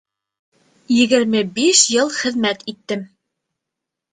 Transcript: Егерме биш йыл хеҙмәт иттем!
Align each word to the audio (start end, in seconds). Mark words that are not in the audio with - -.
Егерме 0.99 1.43
биш 1.59 1.83
йыл 1.97 2.11
хеҙмәт 2.23 2.67
иттем! 2.75 3.05